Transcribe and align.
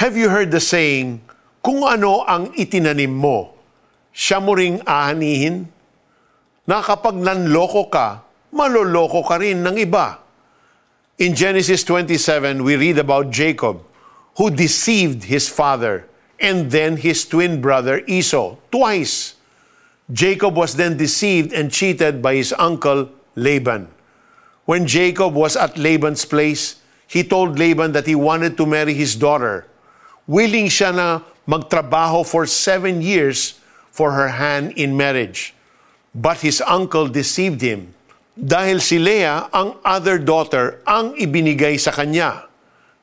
Have 0.00 0.16
you 0.16 0.32
heard 0.32 0.48
the 0.48 0.64
saying, 0.64 1.20
kung 1.60 1.84
ano 1.84 2.24
ang 2.24 2.56
itinanim 2.56 3.12
mo, 3.12 3.52
siya 4.16 4.40
mo 4.40 4.56
ring 4.56 4.80
aanihin? 4.88 5.68
Na 6.64 6.80
kapag 6.80 7.20
nanloko 7.20 7.92
ka, 7.92 8.24
maloloko 8.48 9.20
ka 9.20 9.36
rin 9.36 9.60
ng 9.60 9.76
iba. 9.76 10.24
In 11.20 11.36
Genesis 11.36 11.84
27, 11.84 12.64
we 12.64 12.80
read 12.80 12.96
about 12.96 13.28
Jacob, 13.28 13.84
who 14.40 14.48
deceived 14.48 15.28
his 15.28 15.52
father 15.52 16.08
and 16.40 16.72
then 16.72 16.96
his 16.96 17.28
twin 17.28 17.60
brother 17.60 18.00
Esau 18.08 18.56
twice. 18.72 19.36
Jacob 20.08 20.56
was 20.56 20.80
then 20.80 20.96
deceived 20.96 21.52
and 21.52 21.68
cheated 21.68 22.24
by 22.24 22.40
his 22.40 22.56
uncle 22.56 23.12
Laban. 23.36 23.92
When 24.64 24.88
Jacob 24.88 25.36
was 25.36 25.60
at 25.60 25.76
Laban's 25.76 26.24
place, 26.24 26.80
he 27.04 27.20
told 27.20 27.60
Laban 27.60 27.92
that 27.92 28.08
he 28.08 28.16
wanted 28.16 28.56
to 28.56 28.64
marry 28.64 28.96
his 28.96 29.12
daughter. 29.12 29.68
Willing 30.30 30.70
siya 30.70 30.94
na 30.94 31.26
magtrabaho 31.50 32.22
for 32.22 32.46
seven 32.46 33.02
years 33.02 33.58
for 33.90 34.14
her 34.14 34.38
hand 34.38 34.78
in 34.78 34.94
marriage. 34.94 35.58
But 36.14 36.46
his 36.46 36.62
uncle 36.62 37.10
deceived 37.10 37.58
him 37.58 37.98
dahil 38.40 38.78
si 38.78 38.96
Leah, 38.96 39.50
ang 39.50 39.76
other 39.82 40.16
daughter, 40.16 40.80
ang 40.88 41.18
ibinigay 41.18 41.76
sa 41.76 41.90
kanya. 41.90 42.46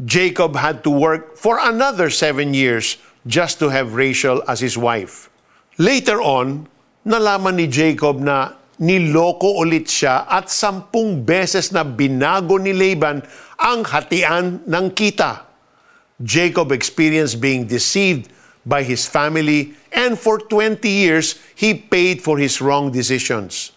Jacob 0.00 0.56
had 0.56 0.80
to 0.80 0.90
work 0.90 1.36
for 1.36 1.60
another 1.60 2.08
seven 2.08 2.56
years 2.56 2.96
just 3.28 3.60
to 3.60 3.68
have 3.68 3.94
Rachel 3.94 4.40
as 4.48 4.64
his 4.64 4.80
wife. 4.80 5.28
Later 5.76 6.24
on, 6.24 6.66
nalaman 7.04 7.60
ni 7.60 7.68
Jacob 7.68 8.16
na 8.16 8.56
niloko 8.80 9.60
ulit 9.60 9.92
siya 9.92 10.24
at 10.24 10.48
sampung 10.48 11.20
beses 11.20 11.68
na 11.68 11.84
binago 11.84 12.56
ni 12.56 12.72
Laban 12.72 13.20
ang 13.60 13.84
hatian 13.84 14.64
ng 14.64 14.86
kita. 14.96 15.49
Jacob 16.22 16.72
experienced 16.72 17.40
being 17.40 17.66
deceived 17.66 18.30
by 18.66 18.82
his 18.82 19.06
family 19.06 19.74
and 19.92 20.18
for 20.18 20.38
20 20.38 20.88
years 20.88 21.38
he 21.54 21.74
paid 21.74 22.22
for 22.22 22.38
his 22.38 22.60
wrong 22.60 22.92
decisions. 22.92 23.72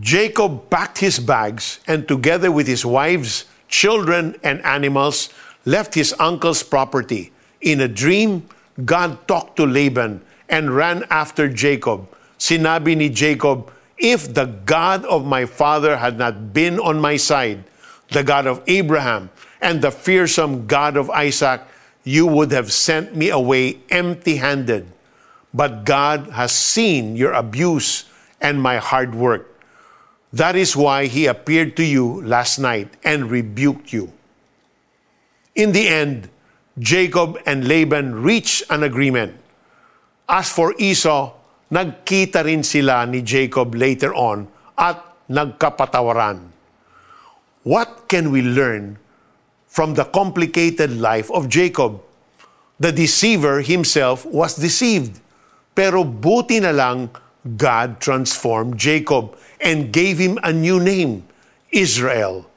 Jacob 0.00 0.68
packed 0.70 0.98
his 0.98 1.18
bags 1.18 1.80
and, 1.86 2.06
together 2.06 2.52
with 2.52 2.66
his 2.66 2.84
wives, 2.84 3.46
children, 3.68 4.36
and 4.42 4.62
animals, 4.64 5.30
left 5.64 5.94
his 5.94 6.14
uncle's 6.18 6.62
property. 6.62 7.32
In 7.60 7.80
a 7.80 7.88
dream, 7.88 8.46
God 8.84 9.26
talked 9.26 9.56
to 9.56 9.66
Laban 9.66 10.20
and 10.48 10.74
ran 10.74 11.04
after 11.10 11.48
Jacob. 11.48 12.06
Sinabi 12.38 12.96
ni 12.96 13.08
Jacob, 13.08 13.72
If 13.96 14.32
the 14.34 14.46
God 14.46 15.04
of 15.06 15.26
my 15.26 15.44
father 15.44 15.96
had 15.96 16.18
not 16.18 16.52
been 16.52 16.78
on 16.78 17.00
my 17.00 17.16
side, 17.16 17.64
the 18.10 18.24
God 18.24 18.46
of 18.46 18.62
Abraham 18.66 19.30
and 19.60 19.82
the 19.82 19.90
fearsome 19.90 20.66
God 20.66 20.96
of 20.96 21.10
Isaac, 21.10 21.62
you 22.04 22.26
would 22.26 22.52
have 22.52 22.72
sent 22.72 23.14
me 23.14 23.28
away 23.30 23.80
empty 23.90 24.36
handed. 24.36 24.86
But 25.52 25.84
God 25.84 26.30
has 26.32 26.52
seen 26.52 27.16
your 27.16 27.32
abuse 27.32 28.04
and 28.40 28.62
my 28.62 28.78
hard 28.78 29.14
work. 29.14 29.48
That 30.32 30.56
is 30.56 30.76
why 30.76 31.06
he 31.06 31.26
appeared 31.26 31.76
to 31.76 31.84
you 31.84 32.20
last 32.22 32.58
night 32.58 32.92
and 33.04 33.30
rebuked 33.30 33.92
you. 33.92 34.12
In 35.54 35.72
the 35.72 35.88
end, 35.88 36.28
Jacob 36.78 37.40
and 37.44 37.66
Laban 37.66 38.22
reached 38.22 38.62
an 38.70 38.84
agreement. 38.84 39.34
As 40.28 40.52
for 40.52 40.74
Esau, 40.78 41.32
nagkita 41.72 42.44
rin 42.44 42.62
sila 42.62 43.04
ni 43.08 43.24
Jacob 43.24 43.74
later 43.74 44.14
on 44.14 44.46
at 44.76 45.00
nagkapatawaran. 45.28 46.47
What 47.68 48.08
can 48.08 48.32
we 48.32 48.40
learn 48.40 48.96
from 49.68 49.92
the 49.92 50.08
complicated 50.08 50.96
life 50.96 51.28
of 51.30 51.52
Jacob? 51.52 52.00
The 52.80 52.96
deceiver 52.96 53.60
himself 53.60 54.24
was 54.24 54.56
deceived. 54.56 55.20
Pero 55.76 56.00
buti 56.00 56.64
na 56.64 56.72
lang 56.72 57.12
God 57.44 58.00
transformed 58.00 58.80
Jacob 58.80 59.36
and 59.60 59.92
gave 59.92 60.16
him 60.16 60.40
a 60.40 60.48
new 60.48 60.80
name, 60.80 61.28
Israel. 61.68 62.48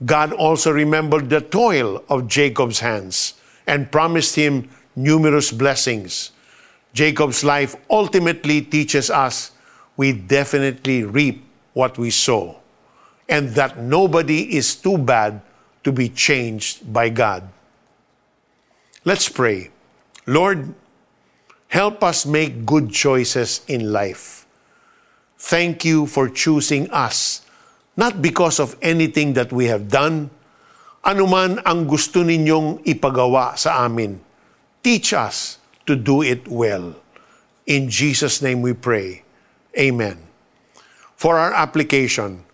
God 0.00 0.32
also 0.32 0.72
remembered 0.72 1.28
the 1.28 1.44
toil 1.44 2.00
of 2.08 2.24
Jacob's 2.24 2.80
hands 2.80 3.36
and 3.68 3.92
promised 3.92 4.40
him 4.40 4.72
numerous 4.96 5.52
blessings. 5.52 6.32
Jacob's 6.96 7.44
life 7.44 7.76
ultimately 7.92 8.64
teaches 8.64 9.12
us 9.12 9.52
we 10.00 10.16
definitely 10.16 11.04
reap 11.04 11.44
what 11.76 12.00
we 12.00 12.08
sow, 12.08 12.56
and 13.28 13.50
that 13.58 13.78
nobody 13.78 14.56
is 14.56 14.74
too 14.76 14.98
bad 14.98 15.42
to 15.82 15.92
be 15.92 16.08
changed 16.08 16.92
by 16.92 17.08
God. 17.08 17.46
Let's 19.04 19.28
pray. 19.28 19.70
Lord, 20.26 20.74
help 21.68 22.02
us 22.02 22.26
make 22.26 22.66
good 22.66 22.90
choices 22.90 23.62
in 23.68 23.92
life. 23.92 24.46
Thank 25.38 25.84
you 25.84 26.06
for 26.06 26.28
choosing 26.28 26.90
us, 26.90 27.46
not 27.96 28.22
because 28.22 28.58
of 28.58 28.74
anything 28.82 29.34
that 29.34 29.52
we 29.52 29.66
have 29.66 29.86
done, 29.86 30.30
anuman 31.06 31.62
ang 31.62 31.86
gusto 31.86 32.26
ninyong 32.26 32.82
ipagawa 32.82 33.54
sa 33.54 33.86
amin. 33.86 34.18
Teach 34.82 35.14
us 35.14 35.58
to 35.86 35.94
do 35.94 36.22
it 36.22 36.46
well. 36.50 36.94
In 37.66 37.90
Jesus' 37.90 38.42
name 38.42 38.62
we 38.62 38.74
pray. 38.74 39.22
Amen. 39.78 40.18
For 41.14 41.38
our 41.38 41.54
application, 41.54 42.45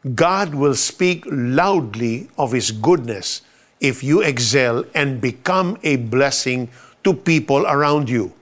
God 0.00 0.56
will 0.56 0.72
speak 0.72 1.28
loudly 1.28 2.32
of 2.40 2.56
His 2.56 2.72
goodness 2.72 3.44
if 3.84 4.00
you 4.00 4.24
excel 4.24 4.88
and 4.96 5.20
become 5.20 5.76
a 5.84 6.00
blessing 6.00 6.72
to 7.04 7.12
people 7.12 7.68
around 7.68 8.08
you. 8.08 8.32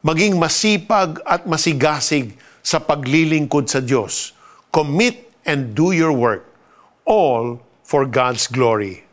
Maging 0.00 0.40
masipag 0.40 1.20
at 1.28 1.44
masigasig 1.44 2.32
sa 2.64 2.80
paglilingkod 2.80 3.68
sa 3.68 3.84
Diyos. 3.84 4.32
Commit 4.72 5.28
and 5.44 5.76
do 5.76 5.92
your 5.92 6.16
work, 6.16 6.48
all 7.04 7.60
for 7.84 8.08
God's 8.08 8.48
glory. 8.48 9.04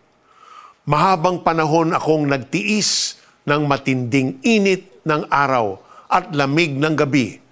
Mahabang 0.88 1.44
panahon 1.44 1.92
akong 1.92 2.32
nagtiis 2.32 3.20
ng 3.44 3.68
matinding 3.68 4.40
init 4.40 5.04
ng 5.04 5.28
araw 5.28 5.84
at 6.08 6.32
lamig 6.32 6.80
ng 6.80 6.96
gabi. 6.96 7.44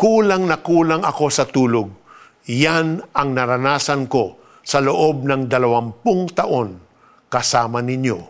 Kulang 0.00 0.48
na 0.48 0.60
kulang 0.64 1.04
ako 1.04 1.28
sa 1.28 1.44
tulog. 1.44 2.05
Yan 2.46 3.02
ang 3.10 3.34
naranasan 3.34 4.06
ko 4.06 4.38
sa 4.62 4.78
loob 4.78 5.26
ng 5.26 5.50
dalawampung 5.50 6.30
taon 6.30 6.78
kasama 7.26 7.82
ninyo. 7.82 8.22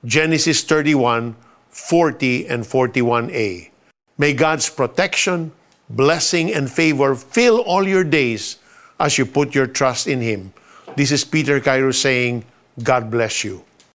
Genesis 0.00 0.64
31, 0.64 1.36
40 1.68 2.48
and 2.48 2.64
41a. 2.64 3.68
May 4.16 4.32
God's 4.32 4.72
protection, 4.72 5.52
blessing 5.92 6.48
and 6.48 6.72
favor 6.72 7.12
fill 7.12 7.60
all 7.60 7.84
your 7.84 8.08
days 8.08 8.56
as 8.96 9.20
you 9.20 9.28
put 9.28 9.52
your 9.52 9.68
trust 9.68 10.08
in 10.08 10.24
Him. 10.24 10.56
This 10.96 11.12
is 11.12 11.28
Peter 11.28 11.60
Cairo 11.60 11.92
saying, 11.92 12.48
God 12.80 13.12
bless 13.12 13.44
you. 13.44 13.68